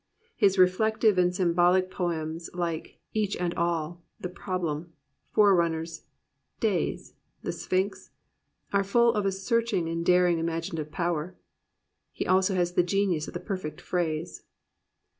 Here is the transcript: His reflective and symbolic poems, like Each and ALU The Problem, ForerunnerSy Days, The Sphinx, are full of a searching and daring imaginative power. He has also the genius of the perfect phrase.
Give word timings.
His 0.35 0.57
reflective 0.57 1.19
and 1.19 1.31
symbolic 1.35 1.91
poems, 1.91 2.49
like 2.55 2.97
Each 3.13 3.35
and 3.35 3.53
ALU 3.53 3.97
The 4.19 4.29
Problem, 4.29 4.93
ForerunnerSy 5.35 6.05
Days, 6.59 7.13
The 7.43 7.51
Sphinx, 7.51 8.09
are 8.73 8.83
full 8.83 9.13
of 9.13 9.27
a 9.27 9.31
searching 9.31 9.87
and 9.87 10.03
daring 10.03 10.39
imaginative 10.39 10.89
power. 10.91 11.35
He 12.11 12.25
has 12.25 12.31
also 12.49 12.57
the 12.73 12.81
genius 12.81 13.27
of 13.27 13.35
the 13.35 13.39
perfect 13.39 13.79
phrase. 13.79 14.41